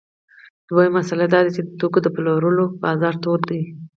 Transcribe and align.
دویمه 0.67 0.93
مسئله 0.97 1.25
دا 1.33 1.39
ده 1.45 1.49
چې 1.55 1.61
د 1.63 1.69
توکو 1.79 1.99
د 2.03 2.07
پلورلو 2.15 2.65
بازار 2.83 3.13
تود 3.23 3.41
دی 3.49 3.61